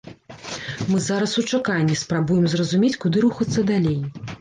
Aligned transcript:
Мы 0.91 0.97
зараз 1.09 1.35
у 1.43 1.45
чаканні, 1.51 1.99
спрабуем 2.05 2.51
зразумець, 2.57 2.97
куды 3.07 3.17
рухацца 3.29 3.71
далей. 3.73 3.99